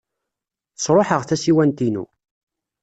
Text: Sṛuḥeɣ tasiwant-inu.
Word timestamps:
Sṛuḥeɣ 0.83 1.21
tasiwant-inu. 1.23 2.05